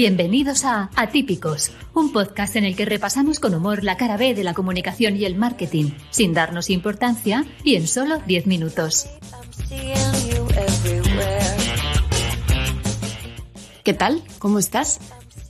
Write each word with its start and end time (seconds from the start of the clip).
Bienvenidos 0.00 0.64
a 0.64 0.88
Atípicos, 0.96 1.72
un 1.92 2.10
podcast 2.10 2.56
en 2.56 2.64
el 2.64 2.74
que 2.74 2.86
repasamos 2.86 3.38
con 3.38 3.54
humor 3.54 3.84
la 3.84 3.98
cara 3.98 4.16
B 4.16 4.34
de 4.34 4.44
la 4.44 4.54
comunicación 4.54 5.14
y 5.14 5.26
el 5.26 5.36
marketing, 5.36 5.90
sin 6.08 6.32
darnos 6.32 6.70
importancia 6.70 7.44
y 7.64 7.74
en 7.74 7.86
solo 7.86 8.16
10 8.26 8.46
minutos. 8.46 9.10
¿Qué 13.84 13.92
tal? 13.92 14.22
¿Cómo 14.38 14.58
estás? 14.58 15.00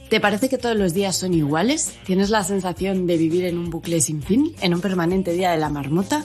¿Te 0.09 0.19
parece 0.19 0.49
que 0.49 0.59
todos 0.59 0.77
los 0.77 0.95
días 0.95 1.15
son 1.15 1.33
iguales? 1.33 1.97
¿Tienes 2.05 2.31
la 2.31 2.43
sensación 2.43 3.07
de 3.07 3.19
vivir 3.19 3.45
en 3.45 3.57
un 3.57 3.71
bucle 3.71 4.01
sin 4.01 4.21
fin, 4.21 4.57
en 4.63 4.75
un 4.75 4.81
permanente 4.81 5.33
día 5.33 5.53
de 5.53 5.59
la 5.59 5.69
marmota? 5.69 6.25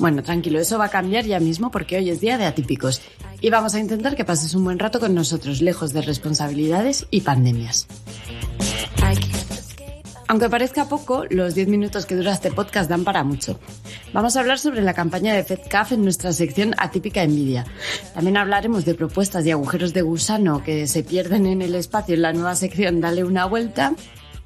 Bueno, 0.00 0.24
tranquilo, 0.24 0.58
eso 0.58 0.76
va 0.76 0.86
a 0.86 0.90
cambiar 0.90 1.24
ya 1.24 1.38
mismo 1.38 1.70
porque 1.70 1.98
hoy 1.98 2.10
es 2.10 2.20
día 2.20 2.36
de 2.36 2.46
atípicos 2.46 3.00
y 3.40 3.50
vamos 3.50 3.74
a 3.74 3.80
intentar 3.80 4.16
que 4.16 4.24
pases 4.24 4.54
un 4.54 4.64
buen 4.64 4.78
rato 4.78 5.00
con 5.00 5.14
nosotros, 5.14 5.60
lejos 5.60 5.92
de 5.92 6.02
responsabilidades 6.02 7.06
y 7.10 7.22
pandemias. 7.22 7.86
Aunque 10.30 10.48
parezca 10.48 10.88
poco, 10.88 11.24
los 11.28 11.56
10 11.56 11.66
minutos 11.66 12.06
que 12.06 12.14
dura 12.14 12.32
este 12.32 12.52
podcast 12.52 12.88
dan 12.88 13.02
para 13.02 13.24
mucho. 13.24 13.58
Vamos 14.12 14.36
a 14.36 14.40
hablar 14.40 14.60
sobre 14.60 14.80
la 14.80 14.94
campaña 14.94 15.34
de 15.34 15.42
FedCaf 15.42 15.90
en 15.90 16.04
nuestra 16.04 16.32
sección 16.32 16.72
Atípica 16.78 17.24
Envidia. 17.24 17.64
También 18.14 18.36
hablaremos 18.36 18.84
de 18.84 18.94
propuestas 18.94 19.44
y 19.44 19.50
agujeros 19.50 19.92
de 19.92 20.02
gusano 20.02 20.62
que 20.62 20.86
se 20.86 21.02
pierden 21.02 21.46
en 21.46 21.62
el 21.62 21.74
espacio 21.74 22.14
en 22.14 22.22
la 22.22 22.32
nueva 22.32 22.54
sección 22.54 23.00
Dale 23.00 23.24
una 23.24 23.44
vuelta. 23.46 23.94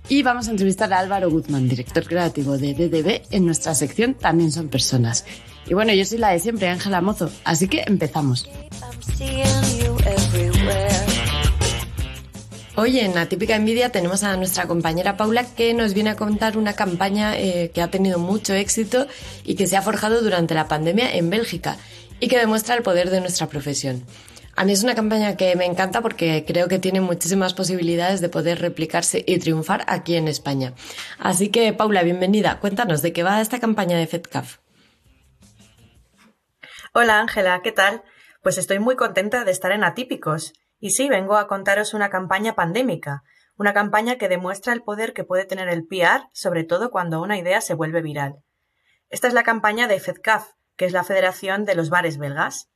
Y 0.09 0.23
vamos 0.23 0.49
a 0.49 0.51
entrevistar 0.51 0.93
a 0.93 0.99
Álvaro 0.99 1.31
Guzmán, 1.31 1.67
director 1.67 2.07
creativo 2.07 2.59
de 2.59 2.75
DDB, 2.75 3.23
en 3.31 3.47
nuestra 3.47 3.75
sección 3.75 4.15
También 4.15 4.53
son 4.53 4.69
personas. 4.69 5.25
Y 5.67 5.73
bueno, 5.73 5.95
yo 5.95 6.05
soy 6.05 6.19
la 6.19 6.31
de 6.31 6.41
siempre, 6.41 6.69
Ángela 6.69 7.01
Mozo, 7.01 7.31
así 7.45 7.69
que 7.69 7.85
empezamos. 7.87 8.47
Hoy 12.77 12.99
en 12.99 13.15
la 13.15 13.27
típica 13.31 13.57
envidia 13.57 13.91
tenemos 13.91 14.25
a 14.25 14.37
nuestra 14.37 14.67
compañera 14.67 15.17
Paula 15.17 15.45
que 15.45 15.73
nos 15.73 15.95
viene 15.95 16.11
a 16.11 16.17
contar 16.17 16.59
una 16.59 16.75
campaña 16.75 17.39
eh, 17.39 17.71
que 17.73 17.81
ha 17.81 17.91
tenido 17.91 18.19
mucho 18.19 18.53
éxito 18.53 19.07
y 19.45 19.55
que 19.55 19.67
se 19.67 19.79
ha 19.79 19.83
forjado 19.83 20.23
durante 20.23 20.55
la 20.55 20.69
pandemia 20.69 21.15
en 21.15 21.31
Bélgica 21.31 21.79
y 22.21 22.29
que 22.29 22.39
demuestra 22.39 22.75
el 22.75 22.83
poder 22.83 23.09
de 23.09 23.21
nuestra 23.21 23.49
profesión. 23.49 24.03
A 24.57 24.65
mí 24.65 24.73
es 24.73 24.85
una 24.85 24.95
campaña 24.95 25.37
que 25.37 25.57
me 25.57 25.65
encanta 25.65 26.01
porque 26.01 26.45
creo 26.47 26.69
que 26.69 26.79
tiene 26.79 27.01
muchísimas 27.01 27.55
posibilidades 27.55 28.21
de 28.21 28.29
poder 28.29 28.61
replicarse 28.61 29.25
y 29.27 29.39
triunfar 29.39 29.85
aquí 29.89 30.15
en 30.17 30.29
España. 30.29 30.75
Así 31.19 31.49
que, 31.49 31.73
Paula, 31.73 32.05
bienvenida. 32.05 32.61
Cuéntanos 32.61 33.03
de 33.03 33.13
qué 33.13 33.25
va 33.25 33.41
esta 33.41 33.59
campaña 33.59 33.99
de 33.99 34.07
FedCaf. 34.07 34.59
Hola 36.93 37.19
Ángela, 37.19 37.61
¿qué 37.63 37.73
tal? 37.73 38.05
Pues 38.43 38.57
estoy 38.57 38.79
muy 38.79 38.95
contenta 38.95 39.45
de 39.45 39.51
estar 39.51 39.73
en 39.73 39.83
Atípicos. 39.83 40.53
Y 40.79 40.91
sí, 40.91 41.09
vengo 41.09 41.37
a 41.37 41.49
contaros 41.49 41.93
una 41.93 42.09
campaña 42.09 42.55
pandémica, 42.55 43.25
una 43.57 43.75
campaña 43.75 44.19
que 44.19 44.29
demuestra 44.29 44.73
el 44.73 44.83
poder 44.83 45.15
que 45.15 45.25
puede 45.25 45.47
tener 45.47 45.69
el 45.69 45.85
PR, 45.85 46.29
sobre 46.33 46.63
todo 46.63 46.93
cuando 46.93 47.21
una 47.21 47.39
idea 47.39 47.61
se 47.61 47.75
vuelve 47.75 48.03
viral. 48.03 48.37
Esta 49.09 49.27
es 49.27 49.35
la 49.35 49.43
campaña 49.43 49.89
de 49.89 49.99
FedCaf, 49.99 50.51
que 50.77 50.85
es 50.85 50.93
la 50.93 51.03
Federación 51.03 51.65
de 51.65 51.75
los 51.75 51.91
Bares 51.91 52.19
Belgas. 52.19 52.69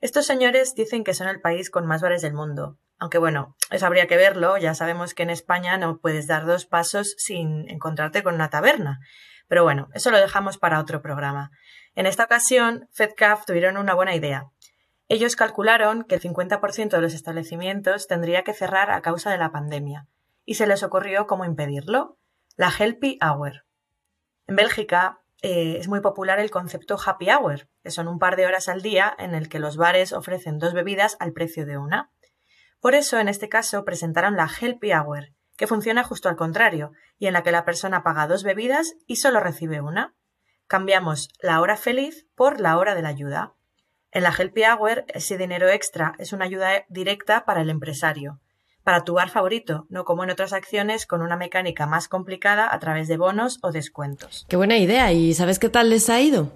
Estos 0.00 0.24
señores 0.24 0.74
dicen 0.74 1.04
que 1.04 1.12
son 1.12 1.28
el 1.28 1.40
país 1.40 1.70
con 1.70 1.86
más 1.86 2.00
bares 2.00 2.22
del 2.22 2.32
mundo. 2.32 2.78
Aunque 2.98 3.18
bueno, 3.18 3.56
eso 3.70 3.86
habría 3.86 4.06
que 4.06 4.16
verlo, 4.16 4.56
ya 4.56 4.74
sabemos 4.74 5.12
que 5.12 5.22
en 5.22 5.30
España 5.30 5.76
no 5.76 5.98
puedes 5.98 6.26
dar 6.26 6.46
dos 6.46 6.64
pasos 6.64 7.14
sin 7.18 7.68
encontrarte 7.68 8.22
con 8.22 8.34
una 8.34 8.48
taberna. 8.48 9.00
Pero 9.46 9.62
bueno, 9.62 9.88
eso 9.92 10.10
lo 10.10 10.18
dejamos 10.18 10.56
para 10.56 10.80
otro 10.80 11.02
programa. 11.02 11.50
En 11.94 12.06
esta 12.06 12.24
ocasión, 12.24 12.88
FedCaf 12.92 13.44
tuvieron 13.44 13.76
una 13.76 13.94
buena 13.94 14.14
idea. 14.14 14.50
Ellos 15.08 15.36
calcularon 15.36 16.04
que 16.04 16.14
el 16.14 16.22
50% 16.22 16.90
de 16.90 17.00
los 17.00 17.14
establecimientos 17.14 18.06
tendría 18.06 18.44
que 18.44 18.54
cerrar 18.54 18.90
a 18.90 19.02
causa 19.02 19.30
de 19.30 19.38
la 19.38 19.50
pandemia, 19.50 20.06
y 20.44 20.54
se 20.54 20.66
les 20.66 20.82
ocurrió 20.82 21.26
cómo 21.26 21.44
impedirlo, 21.44 22.16
la 22.56 22.70
Helpy 22.70 23.18
Hour. 23.20 23.64
En 24.46 24.56
Bélgica, 24.56 25.20
eh, 25.42 25.76
es 25.78 25.88
muy 25.88 26.00
popular 26.00 26.38
el 26.38 26.50
concepto 26.50 26.98
happy 27.04 27.30
hour, 27.30 27.68
que 27.82 27.90
son 27.90 28.08
un 28.08 28.18
par 28.18 28.36
de 28.36 28.46
horas 28.46 28.68
al 28.68 28.82
día 28.82 29.14
en 29.18 29.34
el 29.34 29.48
que 29.48 29.58
los 29.58 29.76
bares 29.76 30.12
ofrecen 30.12 30.58
dos 30.58 30.74
bebidas 30.74 31.16
al 31.18 31.32
precio 31.32 31.64
de 31.64 31.78
una. 31.78 32.12
Por 32.80 32.94
eso, 32.94 33.18
en 33.18 33.28
este 33.28 33.48
caso, 33.48 33.84
presentaron 33.84 34.36
la 34.36 34.48
Helpy 34.48 34.92
Hour, 34.92 35.34
que 35.56 35.66
funciona 35.66 36.04
justo 36.04 36.28
al 36.28 36.36
contrario, 36.36 36.92
y 37.18 37.26
en 37.26 37.32
la 37.34 37.42
que 37.42 37.52
la 37.52 37.64
persona 37.64 38.02
paga 38.02 38.26
dos 38.26 38.42
bebidas 38.42 38.94
y 39.06 39.16
solo 39.16 39.40
recibe 39.40 39.80
una. 39.80 40.14
Cambiamos 40.66 41.28
la 41.40 41.60
hora 41.60 41.76
feliz 41.76 42.26
por 42.34 42.60
la 42.60 42.78
hora 42.78 42.94
de 42.94 43.02
la 43.02 43.08
ayuda. 43.08 43.54
En 44.10 44.22
la 44.22 44.34
Helpy 44.36 44.64
Hour, 44.64 45.04
ese 45.08 45.36
dinero 45.36 45.68
extra 45.68 46.14
es 46.18 46.32
una 46.32 46.46
ayuda 46.46 46.84
directa 46.88 47.44
para 47.44 47.60
el 47.60 47.70
empresario, 47.70 48.40
para 48.84 49.04
tu 49.04 49.14
bar 49.14 49.30
favorito, 49.30 49.86
no 49.88 50.04
como 50.04 50.24
en 50.24 50.30
otras 50.30 50.52
acciones 50.52 51.06
con 51.06 51.22
una 51.22 51.36
mecánica 51.36 51.86
más 51.86 52.08
complicada 52.08 52.72
a 52.72 52.78
través 52.78 53.08
de 53.08 53.16
bonos 53.16 53.58
o 53.62 53.72
descuentos. 53.72 54.46
Qué 54.48 54.56
buena 54.56 54.78
idea. 54.78 55.12
¿Y 55.12 55.34
sabes 55.34 55.58
qué 55.58 55.68
tal 55.68 55.90
les 55.90 56.08
ha 56.10 56.20
ido? 56.20 56.52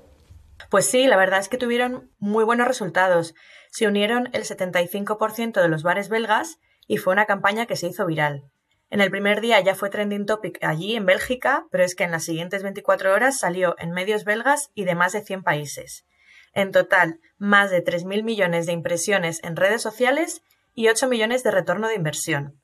Pues 0.71 0.87
sí, 0.87 1.07
la 1.07 1.17
verdad 1.17 1.41
es 1.41 1.49
que 1.49 1.59
tuvieron 1.59 2.11
muy 2.19 2.45
buenos 2.45 2.67
resultados. 2.67 3.35
Se 3.71 3.87
unieron 3.87 4.29
el 4.33 4.45
75% 4.45 5.61
de 5.61 5.69
los 5.69 5.83
bares 5.83 6.09
belgas 6.09 6.59
y 6.87 6.97
fue 6.97 7.13
una 7.13 7.27
campaña 7.27 7.67
que 7.67 7.77
se 7.77 7.89
hizo 7.89 8.07
viral. 8.07 8.45
En 8.91 9.01
el 9.01 9.11
primer 9.11 9.41
día 9.41 9.61
ya 9.61 9.75
fue 9.75 9.91
trending 9.91 10.27
topic 10.27 10.63
allí 10.63 10.95
en 10.95 11.07
Bélgica, 11.07 11.67
pero 11.71 11.85
es 11.85 11.95
que 11.95 12.05
en 12.05 12.13
las 12.13 12.25
siguientes 12.25 12.63
24 12.63 13.13
horas 13.13 13.39
salió 13.39 13.75
en 13.79 13.91
medios 13.91 14.25
belgas 14.25 14.71
y 14.75 14.85
de 14.85 14.95
más 14.95 15.13
de 15.13 15.23
100 15.23 15.43
países. 15.43 16.07
En 16.53 16.71
total, 16.71 17.21
más 17.37 17.71
de 17.73 17.83
3.000 17.83 18.23
millones 18.23 18.67
de 18.67 18.73
impresiones 18.73 19.43
en 19.43 19.57
redes 19.57 19.83
sociales 19.83 20.43
y 20.75 20.89
8 20.89 21.09
millones 21.09 21.43
de 21.43 21.51
retorno 21.51 21.89
de 21.89 21.95
inversión. 21.95 22.61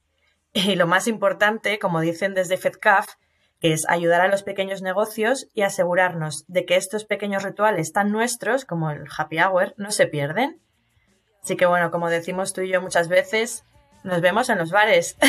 Y 0.52 0.74
lo 0.74 0.86
más 0.86 1.06
importante, 1.06 1.78
como 1.78 2.00
dicen 2.00 2.34
desde 2.34 2.56
FedCaf, 2.56 3.06
es 3.60 3.86
ayudar 3.88 4.20
a 4.22 4.28
los 4.28 4.42
pequeños 4.42 4.82
negocios 4.82 5.46
y 5.54 5.62
asegurarnos 5.62 6.44
de 6.48 6.64
que 6.64 6.76
estos 6.76 7.04
pequeños 7.04 7.42
rituales 7.42 7.92
tan 7.92 8.10
nuestros, 8.10 8.64
como 8.64 8.90
el 8.90 9.04
happy 9.16 9.38
hour, 9.38 9.74
no 9.76 9.90
se 9.90 10.06
pierden. 10.06 10.60
Así 11.42 11.56
que 11.56 11.66
bueno, 11.66 11.90
como 11.90 12.10
decimos 12.10 12.52
tú 12.52 12.62
y 12.62 12.72
yo 12.72 12.80
muchas 12.80 13.08
veces, 13.08 13.64
nos 14.02 14.20
vemos 14.20 14.48
en 14.48 14.58
los 14.58 14.70
bares. 14.70 15.16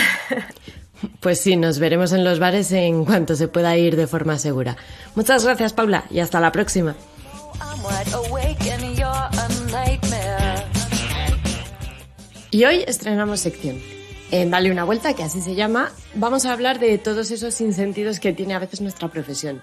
Pues 1.20 1.41
sí, 1.41 1.56
nos 1.56 1.80
veremos 1.80 2.14
en 2.14 2.24
los 2.24 2.38
bares 2.38 2.72
en 2.72 3.06
cuanto 3.06 3.36
se 3.36 3.47
pueda 3.47 3.75
ir 3.75 3.96
de 3.96 4.06
forma 4.06 4.38
segura. 4.38 4.78
Muchas 5.16 5.44
gracias, 5.44 5.74
Paula, 5.74 6.06
y 6.12 6.20
hasta 6.20 6.40
la 6.40 6.52
próxima. 6.52 6.96
Y 12.54 12.66
hoy 12.66 12.84
estrenamos 12.86 13.40
sección. 13.40 13.80
En 14.30 14.52
Dale 14.52 14.74
una 14.74 14.84
vuelta, 14.84 15.14
que 15.14 15.24
así 15.24 15.42
se 15.42 15.56
llama, 15.56 15.90
vamos 16.16 16.46
a 16.46 16.52
hablar 16.52 16.80
de 16.80 16.98
todos 16.98 17.32
esos 17.32 17.54
sinsentidos 17.54 18.20
que 18.20 18.34
tiene 18.34 18.54
a 18.54 18.60
veces 18.60 18.82
nuestra 18.82 19.08
profesión. 19.08 19.62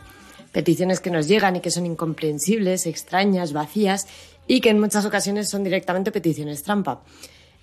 Peticiones 0.53 0.99
que 0.99 1.11
nos 1.11 1.29
llegan 1.29 1.57
y 1.57 1.61
que 1.61 1.71
son 1.71 1.85
incomprensibles, 1.85 2.87
extrañas, 2.87 3.53
vacías 3.53 4.07
y 4.47 4.63
que 4.63 4.71
en 4.71 4.81
muchas 4.81 5.05
ocasiones 5.05 5.51
son 5.51 5.65
directamente 5.65 6.11
peticiones 6.13 6.63
trampa. 6.63 7.03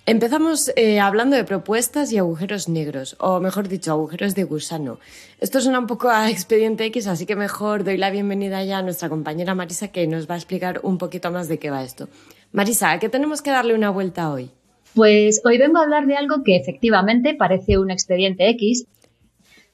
Empezamos 0.06 0.70
eh, 0.76 1.00
hablando 1.00 1.34
de 1.34 1.42
propuestas 1.42 2.12
y 2.12 2.18
agujeros 2.18 2.68
negros, 2.68 3.16
o 3.18 3.40
mejor 3.40 3.66
dicho, 3.66 3.90
agujeros 3.90 4.36
de 4.36 4.44
gusano. 4.44 5.00
Esto 5.40 5.60
suena 5.60 5.80
un 5.80 5.88
poco 5.88 6.08
a 6.08 6.30
expediente 6.30 6.84
X, 6.84 7.08
así 7.08 7.26
que 7.26 7.34
mejor 7.34 7.82
doy 7.82 7.96
la 7.96 8.10
bienvenida 8.10 8.62
ya 8.62 8.78
a 8.78 8.82
nuestra 8.82 9.08
compañera 9.08 9.56
Marisa 9.56 9.88
que 9.88 10.06
nos 10.06 10.30
va 10.30 10.34
a 10.34 10.38
explicar 10.38 10.78
un 10.84 10.98
poquito 10.98 11.32
más 11.32 11.48
de 11.48 11.58
qué 11.58 11.70
va 11.70 11.82
esto. 11.82 12.08
Marisa, 12.52 12.92
¿a 12.92 13.00
qué 13.00 13.08
tenemos 13.08 13.42
que 13.42 13.50
darle 13.50 13.74
una 13.74 13.90
vuelta 13.90 14.30
hoy? 14.30 14.52
Pues 14.96 15.42
hoy 15.44 15.58
vengo 15.58 15.76
a 15.76 15.82
hablar 15.82 16.06
de 16.06 16.16
algo 16.16 16.42
que 16.42 16.56
efectivamente 16.56 17.34
parece 17.34 17.76
un 17.76 17.90
expediente 17.90 18.48
X. 18.48 18.86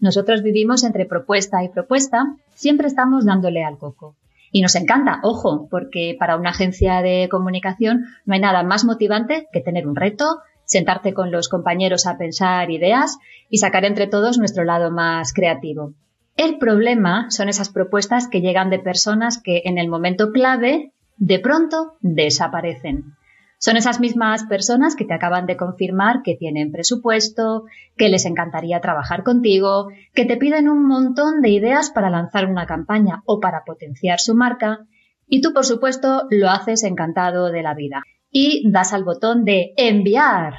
Nosotros 0.01 0.43
vivimos 0.43 0.83
entre 0.83 1.07
propuesta 1.07 1.63
y 1.63 1.69
propuesta, 1.69 2.35
siempre 2.55 2.89
estamos 2.89 3.25
dándole 3.25 3.63
al 3.63 3.79
coco. 3.79 4.17
Y 4.51 4.63
nos 4.63 4.75
encanta, 4.75 5.21
ojo, 5.23 5.69
porque 5.71 6.17
para 6.19 6.35
una 6.35 6.51
agencia 6.51 7.03
de 7.03 7.29
comunicación 7.31 8.07
no 8.27 8.35
hay 8.35 8.41
nada 8.41 8.65
más 8.65 8.85
motivante 8.85 9.47
que 9.53 9.61
tener 9.61 9.87
un 9.87 9.95
reto, 9.95 10.41
sentarte 10.65 11.15
con 11.15 11.31
los 11.31 11.49
compañeros 11.49 12.09
a 12.09 12.19
pensar 12.19 12.73
ideas 12.73 13.17
y 13.49 13.59
sacar 13.59 13.85
entre 13.85 14.09
todos 14.09 14.39
nuestro 14.39 14.65
lado 14.65 14.91
más 14.91 15.33
creativo. 15.33 15.95
El 16.37 16.59
problema 16.59 17.31
son 17.31 17.49
esas 17.49 17.69
propuestas 17.69 18.27
que 18.27 18.41
llegan 18.41 18.71
de 18.71 18.81
personas 18.81 19.41
que 19.41 19.63
en 19.67 19.79
el 19.79 19.89
momento 19.89 20.33
clave 20.33 20.91
de 21.17 21.39
pronto 21.39 21.93
desaparecen. 22.01 23.15
Son 23.65 23.77
esas 23.77 24.01
mismas 24.01 24.43
personas 24.47 24.97
que 24.97 25.05
te 25.05 25.15
acaban 25.15 25.47
de 25.47 25.57
confirmar 25.57 26.23
que 26.25 26.35
tienen 26.35 26.73
presupuesto, 26.73 27.63
que 27.97 28.09
les 28.09 28.27
encantaría 28.27 28.81
trabajar 28.81 29.23
contigo, 29.23 29.87
que 30.15 30.25
te 30.25 30.37
piden 30.37 30.69
un 30.69 30.85
montón 30.85 31.41
de 31.43 31.51
ideas 31.51 31.91
para 31.91 32.11
lanzar 32.11 32.51
una 32.51 32.67
campaña 32.67 33.23
o 33.25 33.39
para 33.39 33.63
potenciar 33.65 34.19
su 34.19 34.35
marca, 34.35 34.81
y 35.29 35.43
tú, 35.43 35.53
por 35.53 35.65
supuesto, 35.65 36.27
lo 36.31 36.51
haces 36.51 36.83
encantado 36.83 37.53
de 37.53 37.63
la 37.63 37.75
vida. 37.75 38.03
Y 38.33 38.69
das 38.69 38.93
al 38.93 39.05
botón 39.05 39.45
de 39.45 39.75
enviar. 39.77 40.55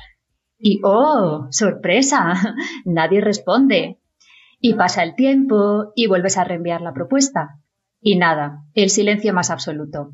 Y 0.57 0.79
¡oh! 0.85 1.47
¡Sorpresa! 1.49 2.55
Nadie 2.85 3.19
responde. 3.19 3.99
Y 4.61 4.75
pasa 4.75 5.03
el 5.03 5.15
tiempo 5.15 5.91
y 5.93 6.07
vuelves 6.07 6.37
a 6.37 6.45
reenviar 6.45 6.79
la 6.79 6.93
propuesta. 6.93 7.59
Y 7.99 8.15
nada, 8.15 8.63
el 8.75 8.89
silencio 8.89 9.33
más 9.33 9.49
absoluto. 9.49 10.13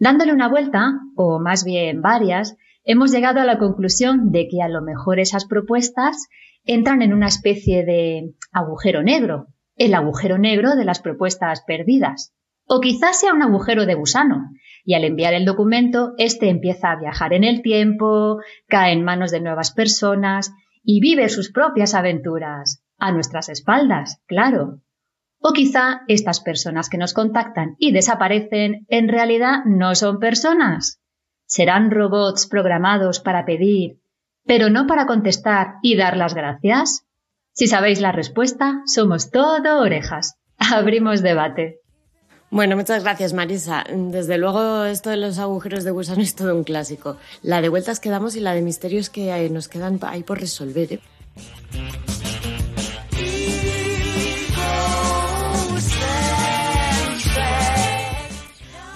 Dándole 0.00 0.32
una 0.32 0.48
vuelta, 0.48 0.94
o 1.14 1.38
más 1.38 1.62
bien 1.62 2.00
varias, 2.00 2.56
hemos 2.84 3.12
llegado 3.12 3.38
a 3.38 3.44
la 3.44 3.58
conclusión 3.58 4.32
de 4.32 4.48
que 4.48 4.62
a 4.62 4.68
lo 4.68 4.80
mejor 4.80 5.20
esas 5.20 5.44
propuestas 5.44 6.26
entran 6.64 7.02
en 7.02 7.12
una 7.12 7.26
especie 7.26 7.84
de 7.84 8.34
agujero 8.50 9.02
negro, 9.02 9.48
el 9.76 9.92
agujero 9.94 10.38
negro 10.38 10.74
de 10.74 10.86
las 10.86 11.00
propuestas 11.00 11.64
perdidas. 11.66 12.32
O 12.64 12.80
quizás 12.80 13.20
sea 13.20 13.34
un 13.34 13.42
agujero 13.42 13.84
de 13.84 13.94
gusano, 13.94 14.48
y 14.86 14.94
al 14.94 15.04
enviar 15.04 15.34
el 15.34 15.44
documento, 15.44 16.14
éste 16.16 16.48
empieza 16.48 16.92
a 16.92 16.98
viajar 16.98 17.34
en 17.34 17.44
el 17.44 17.60
tiempo, 17.60 18.38
cae 18.68 18.94
en 18.94 19.04
manos 19.04 19.30
de 19.30 19.42
nuevas 19.42 19.70
personas 19.70 20.50
y 20.82 21.00
vive 21.00 21.28
sus 21.28 21.52
propias 21.52 21.94
aventuras, 21.94 22.82
a 22.96 23.12
nuestras 23.12 23.50
espaldas, 23.50 24.22
claro. 24.26 24.80
O 25.42 25.52
quizá 25.52 26.02
estas 26.06 26.40
personas 26.40 26.88
que 26.90 26.98
nos 26.98 27.14
contactan 27.14 27.74
y 27.78 27.92
desaparecen 27.92 28.86
en 28.88 29.08
realidad 29.08 29.64
no 29.64 29.94
son 29.94 30.18
personas. 30.18 31.00
¿Serán 31.46 31.90
robots 31.90 32.46
programados 32.46 33.20
para 33.20 33.44
pedir, 33.44 33.98
pero 34.46 34.68
no 34.68 34.86
para 34.86 35.06
contestar 35.06 35.76
y 35.82 35.96
dar 35.96 36.16
las 36.16 36.34
gracias? 36.34 37.06
Si 37.52 37.66
sabéis 37.66 38.00
la 38.00 38.12
respuesta, 38.12 38.82
somos 38.86 39.30
todo 39.30 39.80
orejas. 39.80 40.36
Abrimos 40.58 41.22
debate. 41.22 41.80
Bueno, 42.50 42.76
muchas 42.76 43.02
gracias, 43.04 43.32
Marisa. 43.32 43.84
Desde 43.88 44.36
luego, 44.36 44.84
esto 44.84 45.08
de 45.08 45.16
los 45.16 45.38
agujeros 45.38 45.84
de 45.84 45.90
gusano 45.90 46.20
es 46.22 46.34
todo 46.34 46.54
un 46.54 46.64
clásico. 46.64 47.16
La 47.42 47.62
de 47.62 47.68
vueltas 47.70 47.98
que 47.98 48.10
damos 48.10 48.36
y 48.36 48.40
la 48.40 48.54
de 48.54 48.62
misterios 48.62 49.08
que 49.08 49.48
nos 49.50 49.68
quedan 49.68 49.98
ahí 50.02 50.22
por 50.22 50.38
resolver. 50.38 50.92
¿eh? 50.92 51.00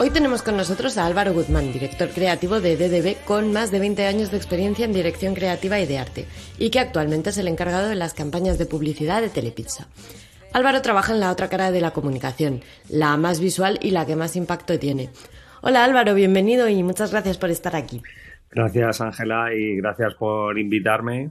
Hoy 0.04 0.10
tenemos 0.10 0.42
con 0.42 0.58
nosotros 0.58 0.98
a 0.98 1.06
Álvaro 1.06 1.32
Guzmán, 1.32 1.72
director 1.72 2.10
creativo 2.10 2.60
de 2.60 2.76
DDB, 2.76 3.24
con 3.24 3.54
más 3.54 3.70
de 3.70 3.78
20 3.78 4.04
años 4.04 4.30
de 4.30 4.36
experiencia 4.36 4.84
en 4.84 4.92
dirección 4.92 5.32
creativa 5.32 5.80
y 5.80 5.86
de 5.86 5.96
arte, 5.96 6.26
y 6.58 6.68
que 6.68 6.78
actualmente 6.78 7.30
es 7.30 7.38
el 7.38 7.48
encargado 7.48 7.88
de 7.88 7.94
las 7.94 8.12
campañas 8.12 8.58
de 8.58 8.66
publicidad 8.66 9.22
de 9.22 9.30
Telepizza. 9.30 9.88
Álvaro 10.52 10.82
trabaja 10.82 11.14
en 11.14 11.20
la 11.20 11.30
otra 11.30 11.48
cara 11.48 11.70
de 11.70 11.80
la 11.80 11.92
comunicación, 11.92 12.60
la 12.90 13.16
más 13.16 13.40
visual 13.40 13.78
y 13.80 13.92
la 13.92 14.04
que 14.04 14.14
más 14.14 14.36
impacto 14.36 14.78
tiene. 14.78 15.08
Hola 15.62 15.84
Álvaro, 15.84 16.12
bienvenido 16.14 16.68
y 16.68 16.82
muchas 16.82 17.10
gracias 17.10 17.38
por 17.38 17.48
estar 17.48 17.74
aquí. 17.74 18.02
Gracias 18.50 19.00
Ángela 19.00 19.54
y 19.54 19.76
gracias 19.76 20.16
por 20.16 20.58
invitarme 20.58 21.30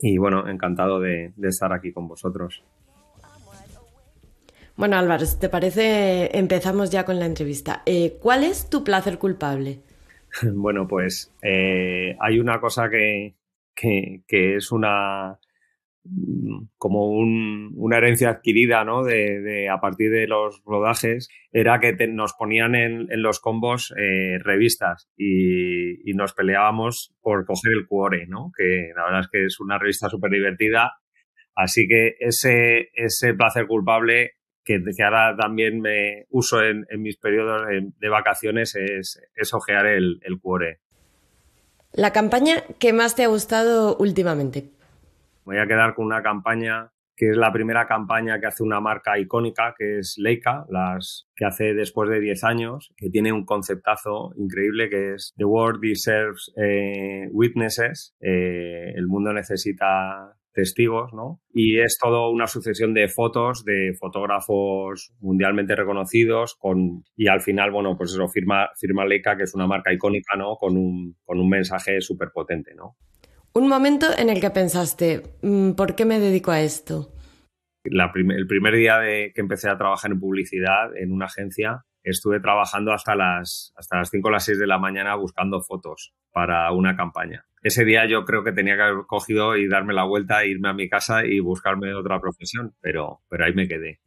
y 0.00 0.16
bueno, 0.16 0.48
encantado 0.48 0.98
de, 0.98 1.34
estar 1.42 1.74
aquí 1.74 1.92
con 1.92 2.08
vosotros. 2.08 2.64
Bueno 4.76 4.96
Álvaro, 4.96 5.24
si 5.24 5.38
te 5.38 5.48
parece, 5.48 6.36
empezamos 6.36 6.90
ya 6.90 7.04
con 7.04 7.18
la 7.18 7.26
entrevista. 7.26 7.82
Eh, 7.86 8.16
¿Cuál 8.20 8.44
es 8.44 8.68
tu 8.70 8.84
placer 8.84 9.18
culpable? 9.18 9.80
Bueno, 10.54 10.88
pues 10.88 11.30
eh, 11.42 12.16
hay 12.18 12.40
una 12.40 12.58
cosa 12.58 12.88
que, 12.88 13.34
que 13.74 14.56
es 14.56 14.72
una 14.72 15.38
como 16.78 17.10
una 17.10 17.96
herencia 17.96 18.30
adquirida, 18.30 18.84
¿no? 18.84 19.04
De, 19.04 19.68
a 19.68 19.80
partir 19.80 20.10
de 20.10 20.26
los 20.26 20.62
rodajes, 20.64 21.28
era 21.52 21.78
que 21.78 21.94
nos 22.08 22.32
ponían 22.34 22.74
en, 22.74 23.22
los 23.22 23.40
combos 23.40 23.94
eh, 23.96 24.38
revistas 24.42 25.08
y, 25.16 26.12
nos 26.14 26.34
peleábamos 26.34 27.14
por 27.22 27.46
coger 27.46 27.72
el 27.72 27.86
cuore, 27.86 28.26
¿no? 28.26 28.50
Que 28.56 28.90
la 28.94 29.04
verdad 29.04 29.20
es 29.20 29.28
que 29.28 29.44
es 29.46 29.60
una 29.60 29.78
revista 29.78 30.08
súper 30.08 30.30
divertida. 30.30 30.92
Así 31.54 31.86
que 31.86 32.16
ese, 32.18 32.90
ese 32.94 33.34
placer 33.34 33.66
culpable 33.66 34.32
que, 34.64 34.80
ahora 35.04 35.36
también 35.36 35.80
me 35.80 36.26
uso 36.30 36.62
en, 36.62 36.86
mis 36.98 37.16
periodos 37.16 37.62
de, 37.98 38.08
vacaciones 38.08 38.74
es, 38.74 39.20
es 39.34 39.54
ojear 39.54 39.86
el, 39.86 40.20
el 40.22 40.40
cuore. 40.40 40.80
La 41.92 42.12
campaña 42.12 42.62
que 42.78 42.92
más 42.92 43.14
te 43.14 43.24
ha 43.24 43.28
gustado 43.28 43.96
últimamente 43.98 44.70
voy 45.44 45.58
a 45.58 45.66
quedar 45.66 45.94
con 45.94 46.06
una 46.06 46.22
campaña 46.22 46.90
que 47.14 47.28
es 47.28 47.36
la 47.36 47.52
primera 47.52 47.86
campaña 47.86 48.40
que 48.40 48.46
hace 48.46 48.62
una 48.62 48.80
marca 48.80 49.18
icónica, 49.18 49.74
que 49.76 49.98
es 49.98 50.14
Leica, 50.16 50.64
las 50.70 51.28
que 51.36 51.44
hace 51.44 51.74
después 51.74 52.08
de 52.08 52.20
10 52.20 52.42
años, 52.42 52.92
que 52.96 53.10
tiene 53.10 53.32
un 53.32 53.44
conceptazo 53.44 54.32
increíble 54.36 54.88
que 54.88 55.14
es 55.14 55.34
The 55.36 55.44
World 55.44 55.80
Deserves 55.80 56.50
eh, 56.56 57.28
Witnesses, 57.30 58.16
eh, 58.20 58.92
el 58.96 59.06
mundo 59.06 59.32
necesita 59.32 60.36
testigos, 60.52 61.12
¿no? 61.12 61.40
Y 61.52 61.78
es 61.78 61.98
todo 62.00 62.30
una 62.30 62.46
sucesión 62.46 62.94
de 62.94 63.08
fotos 63.08 63.64
de 63.64 63.94
fotógrafos 63.98 65.12
mundialmente 65.20 65.74
reconocidos 65.74 66.56
con, 66.58 67.04
y 67.16 67.28
al 67.28 67.40
final, 67.40 67.70
bueno, 67.70 67.96
pues 67.96 68.12
eso, 68.12 68.28
firma, 68.28 68.68
firma 68.78 69.04
Leica, 69.04 69.36
que 69.36 69.44
es 69.44 69.54
una 69.54 69.66
marca 69.66 69.92
icónica, 69.92 70.36
¿no? 70.36 70.56
Con 70.56 70.76
un, 70.76 71.16
con 71.24 71.40
un 71.40 71.48
mensaje 71.48 72.00
súper 72.00 72.30
potente, 72.32 72.74
¿no? 72.74 72.96
Un 73.54 73.68
momento 73.68 74.06
en 74.16 74.30
el 74.30 74.40
que 74.40 74.50
pensaste, 74.50 75.22
mm, 75.42 75.72
¿por 75.72 75.94
qué 75.94 76.04
me 76.04 76.18
dedico 76.18 76.50
a 76.50 76.62
esto? 76.62 77.12
el 77.84 78.46
primer 78.46 78.76
día 78.76 78.98
de 78.98 79.32
que 79.34 79.40
empecé 79.40 79.68
a 79.68 79.76
trabajar 79.76 80.12
en 80.12 80.20
publicidad 80.20 80.96
en 80.96 81.12
una 81.12 81.26
agencia, 81.26 81.84
estuve 82.02 82.40
trabajando 82.40 82.92
hasta 82.92 83.14
las, 83.14 83.72
hasta 83.76 83.98
las 83.98 84.10
5 84.10 84.28
o 84.28 84.30
las 84.30 84.44
6 84.44 84.58
de 84.58 84.66
la 84.66 84.78
mañana 84.78 85.14
buscando 85.14 85.60
fotos 85.62 86.12
para 86.32 86.70
una 86.72 86.96
campaña. 86.96 87.44
Ese 87.62 87.84
día 87.84 88.06
yo 88.06 88.24
creo 88.24 88.42
que 88.42 88.52
tenía 88.52 88.76
que 88.76 88.82
haber 88.82 89.06
cogido 89.06 89.56
y 89.56 89.68
darme 89.68 89.94
la 89.94 90.04
vuelta, 90.04 90.44
irme 90.44 90.68
a 90.68 90.74
mi 90.74 90.88
casa 90.88 91.24
y 91.24 91.38
buscarme 91.40 91.94
otra 91.94 92.20
profesión, 92.20 92.74
pero, 92.80 93.20
pero 93.28 93.44
ahí 93.44 93.54
me 93.54 93.68
quedé. 93.68 94.00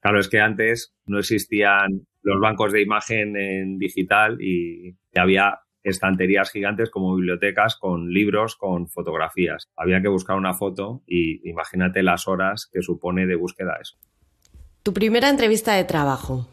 Claro, 0.00 0.20
es 0.20 0.28
que 0.28 0.40
antes 0.40 0.94
no 1.06 1.18
existían 1.18 2.06
los 2.22 2.40
bancos 2.40 2.72
de 2.72 2.82
imagen 2.82 3.36
en 3.36 3.78
digital 3.78 4.40
y 4.40 4.96
había 5.14 5.60
estanterías 5.82 6.50
gigantes 6.50 6.90
como 6.90 7.14
bibliotecas 7.16 7.76
con 7.76 8.10
libros, 8.10 8.56
con 8.56 8.88
fotografías. 8.88 9.68
Había 9.76 10.00
que 10.00 10.08
buscar 10.08 10.36
una 10.36 10.54
foto 10.54 11.02
y 11.06 11.48
imagínate 11.48 12.02
las 12.02 12.28
horas 12.28 12.68
que 12.72 12.82
supone 12.82 13.26
de 13.26 13.36
búsqueda 13.36 13.78
eso. 13.80 13.96
Tu 14.82 14.92
primera 14.92 15.28
entrevista 15.28 15.74
de 15.74 15.84
trabajo. 15.84 16.48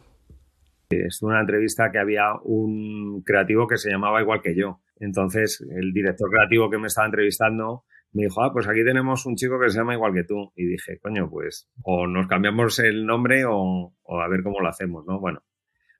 Es 0.89 1.21
una 1.21 1.39
entrevista 1.39 1.91
que 1.91 1.99
había 1.99 2.33
un 2.43 3.21
creativo 3.23 3.67
que 3.67 3.77
se 3.77 3.89
llamaba 3.89 4.21
igual 4.21 4.41
que 4.41 4.55
yo. 4.55 4.81
Entonces, 4.99 5.65
el 5.75 5.91
director 5.93 6.29
creativo 6.29 6.69
que 6.69 6.77
me 6.77 6.87
estaba 6.87 7.07
entrevistando 7.07 7.83
me 8.13 8.23
dijo, 8.23 8.41
ah, 8.43 8.53
pues 8.53 8.67
aquí 8.67 8.83
tenemos 8.83 9.25
un 9.25 9.35
chico 9.35 9.59
que 9.59 9.69
se 9.69 9.79
llama 9.79 9.93
igual 9.93 10.13
que 10.13 10.23
tú. 10.23 10.51
Y 10.55 10.65
dije, 10.65 10.99
coño, 10.99 11.29
pues 11.29 11.69
o 11.83 12.07
nos 12.07 12.27
cambiamos 12.27 12.79
el 12.79 13.05
nombre 13.05 13.45
o, 13.45 13.93
o 14.01 14.21
a 14.21 14.27
ver 14.29 14.41
cómo 14.41 14.61
lo 14.61 14.69
hacemos, 14.69 15.05
¿no? 15.05 15.19
Bueno, 15.19 15.43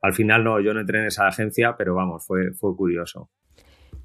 al 0.02 0.14
final 0.14 0.44
no, 0.44 0.60
yo 0.62 0.74
no 0.74 0.82
entré 0.82 1.00
en 1.00 1.08
esa 1.08 1.28
agencia, 1.28 1.76
pero 1.78 1.96
vamos, 1.96 2.26
fue, 2.26 2.54
fue 2.54 2.76
curioso. 2.76 3.32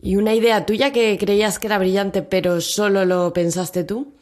¿Y 0.01 0.17
una 0.17 0.35
idea 0.35 0.65
tuya 0.65 0.93
que 0.93 1.19
creías 1.19 1.59
que 1.59 1.67
era 1.67 1.79
brillante, 1.79 2.23
pero 2.23 2.61
solo 2.61 3.05
lo 3.05 3.33
pensaste 3.33 3.85
tú? 3.85 4.15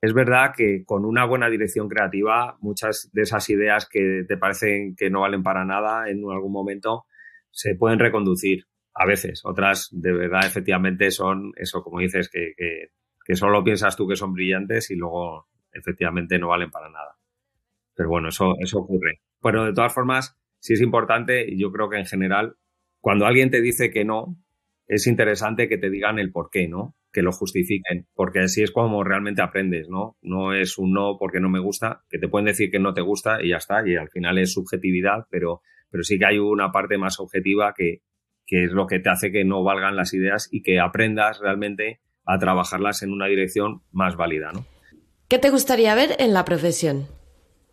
Es 0.00 0.12
verdad 0.12 0.52
que 0.56 0.84
con 0.84 1.04
una 1.04 1.24
buena 1.24 1.48
dirección 1.48 1.88
creativa, 1.88 2.56
muchas 2.60 3.10
de 3.12 3.22
esas 3.22 3.48
ideas 3.48 3.88
que 3.90 4.24
te 4.28 4.36
parecen 4.36 4.94
que 4.94 5.10
no 5.10 5.22
valen 5.22 5.42
para 5.42 5.64
nada 5.64 6.08
en 6.10 6.18
algún 6.30 6.52
momento 6.52 7.06
se 7.50 7.74
pueden 7.74 7.98
reconducir 7.98 8.66
a 8.94 9.06
veces. 9.06 9.42
Otras, 9.44 9.88
de 9.92 10.12
verdad, 10.12 10.46
efectivamente 10.46 11.10
son 11.10 11.52
eso, 11.56 11.82
como 11.82 12.00
dices, 12.00 12.30
que, 12.30 12.54
solo 13.34 13.64
piensas 13.64 13.96
tú 13.96 14.06
que 14.06 14.16
son 14.16 14.32
brillantes 14.32 14.90
y 14.90 14.96
luego 14.96 15.48
efectivamente 15.72 16.38
no 16.38 16.48
valen 16.48 16.70
para 16.70 16.90
nada. 16.90 17.16
Pero 17.94 18.10
bueno, 18.10 18.28
eso, 18.28 18.54
eso 18.60 18.80
ocurre. 18.80 19.20
Pero 19.42 19.64
de 19.64 19.72
todas 19.72 19.94
formas, 19.94 20.36
sí 20.58 20.74
es 20.74 20.80
importante, 20.80 21.46
y 21.48 21.58
yo 21.58 21.72
creo 21.72 21.88
que 21.88 21.98
en 21.98 22.06
general, 22.06 22.56
cuando 23.00 23.26
alguien 23.26 23.50
te 23.50 23.60
dice 23.60 23.90
que 23.90 24.04
no, 24.04 24.36
es 24.86 25.06
interesante 25.06 25.68
que 25.68 25.78
te 25.78 25.90
digan 25.90 26.18
el 26.18 26.30
por 26.30 26.50
qué, 26.50 26.68
¿no? 26.68 26.94
Que 27.16 27.22
lo 27.22 27.32
justifiquen, 27.32 28.06
porque 28.14 28.40
así 28.40 28.62
es 28.62 28.70
como 28.70 29.02
realmente 29.02 29.40
aprendes, 29.40 29.88
¿no? 29.88 30.18
No 30.20 30.52
es 30.52 30.76
un 30.76 30.92
no 30.92 31.16
porque 31.18 31.40
no 31.40 31.48
me 31.48 31.60
gusta, 31.60 32.02
que 32.10 32.18
te 32.18 32.28
pueden 32.28 32.44
decir 32.44 32.70
que 32.70 32.78
no 32.78 32.92
te 32.92 33.00
gusta 33.00 33.42
y 33.42 33.52
ya 33.52 33.56
está, 33.56 33.88
y 33.88 33.96
al 33.96 34.10
final 34.10 34.36
es 34.36 34.52
subjetividad, 34.52 35.24
pero, 35.30 35.62
pero 35.90 36.02
sí 36.02 36.18
que 36.18 36.26
hay 36.26 36.38
una 36.38 36.72
parte 36.72 36.98
más 36.98 37.18
objetiva 37.18 37.72
que, 37.74 38.02
que 38.44 38.64
es 38.64 38.72
lo 38.72 38.86
que 38.86 38.98
te 38.98 39.08
hace 39.08 39.32
que 39.32 39.46
no 39.46 39.64
valgan 39.64 39.96
las 39.96 40.12
ideas 40.12 40.50
y 40.52 40.60
que 40.60 40.78
aprendas 40.78 41.40
realmente 41.40 42.02
a 42.26 42.38
trabajarlas 42.38 43.02
en 43.02 43.12
una 43.12 43.28
dirección 43.28 43.80
más 43.92 44.16
válida, 44.16 44.52
¿no? 44.52 44.66
¿Qué 45.26 45.38
te 45.38 45.48
gustaría 45.48 45.94
ver 45.94 46.16
en 46.18 46.34
la 46.34 46.44
profesión? 46.44 47.06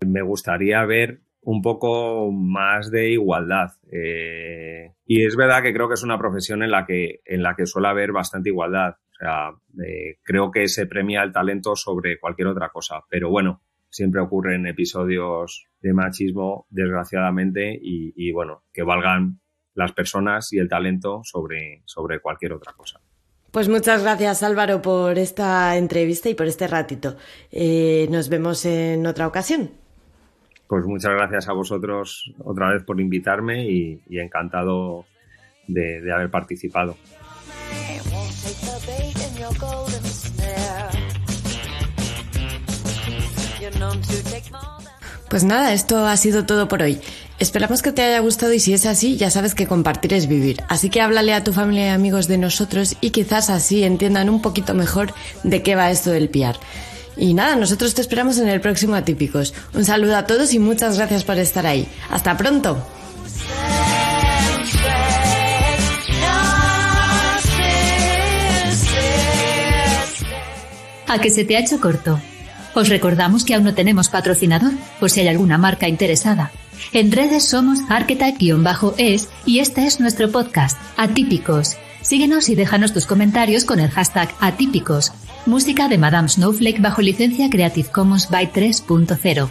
Me 0.08 0.22
gustaría 0.22 0.86
ver 0.86 1.20
un 1.42 1.62
poco 1.62 2.32
más 2.32 2.92
de 2.92 3.12
igualdad. 3.12 3.72
Eh, 3.92 4.94
y 5.06 5.26
es 5.26 5.36
verdad 5.36 5.62
que 5.62 5.74
creo 5.74 5.90
que 5.90 5.96
es 5.96 6.04
una 6.04 6.18
profesión 6.18 6.64
en 6.64 6.72
la 6.72 6.86
que, 6.86 7.20
en 7.26 7.44
la 7.44 7.56
que 7.56 7.66
suele 7.66 7.90
haber 7.90 8.14
bastante 8.14 8.50
igualdad. 8.50 8.96
O 9.14 9.16
sea, 9.16 9.52
eh, 9.86 10.18
creo 10.24 10.52
que 10.52 10.68
se 10.68 10.88
premia 10.88 11.24
el 11.24 11.32
talento 11.32 11.76
sobre 11.76 12.20
cualquier 12.20 12.48
otra 12.48 12.70
cosa. 12.70 13.04
Pero 13.10 13.30
bueno, 13.30 13.62
siempre 13.90 14.22
ocurren 14.22 14.66
episodios 14.66 15.68
de 15.82 15.94
machismo, 15.94 16.66
desgraciadamente, 16.70 17.78
y, 17.80 18.32
bueno, 18.32 18.64
que 18.74 18.84
valgan 18.84 19.40
las 19.76 19.92
personas 19.92 20.52
y 20.52 20.60
el 20.60 20.68
talento 20.68 21.22
sobre, 21.24 21.84
sobre 21.86 22.20
cualquier 22.20 22.54
otra 22.54 22.74
cosa. 22.74 23.00
Pues 23.52 23.70
muchas 23.70 24.02
gracias 24.02 24.42
Álvaro 24.42 24.82
por 24.82 25.20
esta 25.20 25.78
entrevista 25.78 26.28
y 26.28 26.34
por 26.34 26.48
este 26.48 26.68
ratito. 26.68 27.16
Eh, 27.52 28.08
nos 28.10 28.30
vemos 28.30 28.66
en 28.66 29.06
otra 29.06 29.28
ocasión. 29.28 29.70
Pues 30.68 30.86
muchas 30.86 31.12
gracias 31.12 31.48
a 31.50 31.54
vosotros 31.54 32.34
otra 32.40 32.74
vez 32.74 32.84
por 32.84 33.00
invitarme 33.00 33.70
y, 33.70 34.02
encantado 34.10 35.06
de 35.68 36.12
haber 36.12 36.32
participado. 36.32 36.98
Pues 45.30 45.44
nada, 45.44 45.74
esto 45.74 46.06
ha 46.06 46.16
sido 46.16 46.46
todo 46.46 46.68
por 46.68 46.84
hoy. 46.84 47.00
Esperamos 47.40 47.82
que 47.82 47.92
te 47.92 48.04
haya 48.04 48.20
gustado 48.20 48.54
y 48.54 48.60
si 48.60 48.74
es 48.74 48.86
así, 48.86 49.18
ya 49.18 49.32
sabes 49.32 49.56
que 49.56 49.66
compartir 49.66 50.14
es 50.14 50.28
vivir. 50.28 50.64
Así 50.70 50.90
que 50.90 51.02
háblale 51.02 51.34
a 51.34 51.44
tu 51.44 51.54
familia 51.54 51.88
y 51.88 51.90
amigos 51.90 52.28
de 52.28 52.38
nosotros 52.38 52.96
y 53.02 53.10
quizás 53.10 53.50
así 53.50 53.84
entiendan 53.84 54.30
un 54.30 54.42
poquito 54.42 54.76
mejor 54.76 55.14
de 55.44 55.64
qué 55.64 55.76
va 55.76 55.90
esto 55.90 56.12
del 56.12 56.30
piar. 56.30 56.60
Y 57.18 57.34
nada, 57.34 57.56
nosotros 57.56 57.94
te 57.96 58.02
esperamos 58.02 58.38
en 58.38 58.48
el 58.48 58.62
próximo 58.62 58.96
Atípicos. 58.96 59.54
Un 59.74 59.86
saludo 59.86 60.16
a 60.18 60.28
todos 60.28 60.54
y 60.54 60.60
muchas 60.60 60.98
gracias 60.98 61.24
por 61.24 61.38
estar 61.38 61.66
ahí. 61.66 61.88
Hasta 62.10 62.38
pronto. 62.38 62.78
A 71.08 71.20
que 71.20 71.30
se 71.30 71.44
te 71.44 71.58
ha 71.58 71.60
hecho 71.60 71.80
corto. 71.80 72.20
Os 72.76 72.90
recordamos 72.90 73.44
que 73.44 73.54
aún 73.54 73.64
no 73.64 73.74
tenemos 73.74 74.10
patrocinador, 74.10 74.74
por 75.00 75.10
si 75.10 75.22
hay 75.22 75.28
alguna 75.28 75.58
marca 75.58 75.88
interesada. 75.88 76.52
En 76.92 77.12
redes 77.12 77.48
somos 77.48 77.80
archetype-es 77.90 79.30
y 79.46 79.60
este 79.60 79.86
es 79.86 80.00
nuestro 80.00 80.32
podcast, 80.32 80.78
Atípicos. 80.98 81.78
Síguenos 82.02 82.50
y 82.50 82.56
déjanos 82.56 82.94
tus 82.94 83.06
comentarios 83.06 83.64
con 83.64 83.80
el 83.80 83.90
hashtag 83.90 84.34
Atípicos. 84.40 85.14
Música 85.46 85.88
de 85.88 85.98
Madame 85.98 86.30
Snowflake 86.30 86.82
bajo 86.82 87.02
licencia 87.02 87.50
Creative 87.50 87.90
Commons 87.90 88.30
by 88.30 88.52
3.0. 88.52 89.50